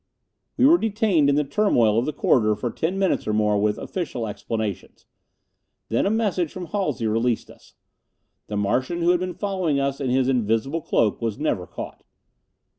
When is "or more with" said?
3.27-3.77